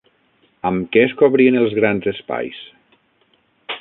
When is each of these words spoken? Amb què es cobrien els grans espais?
Amb 0.69 0.87
què 0.95 1.03
es 1.09 1.13
cobrien 1.19 1.59
els 1.59 1.77
grans 1.81 2.11
espais? 2.13 2.63